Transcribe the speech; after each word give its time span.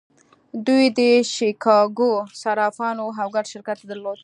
دوی 0.65 0.85
د 0.97 0.99
شیکاګو 1.33 2.11
صرافان 2.41 2.95
وو 2.99 3.11
او 3.21 3.27
ګډ 3.35 3.45
شرکت 3.53 3.77
یې 3.81 3.85
درلود 3.89 4.19